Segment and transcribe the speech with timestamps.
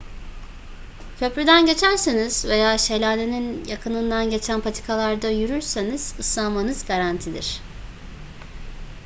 [1.19, 7.61] köprüden geçerseniz veya şelalenin yakınından geçen patikalarda yürürseniz ıslanmanız garantidir